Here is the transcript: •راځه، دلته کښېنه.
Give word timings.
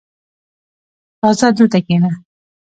•راځه، 1.21 1.47
دلته 1.57 1.79
کښېنه. 1.85 2.11